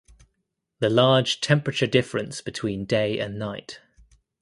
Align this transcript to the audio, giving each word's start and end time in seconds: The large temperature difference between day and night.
The 0.79 0.89
large 0.89 1.41
temperature 1.41 1.85
difference 1.85 2.41
between 2.41 2.85
day 2.85 3.19
and 3.19 3.37
night. 3.37 3.81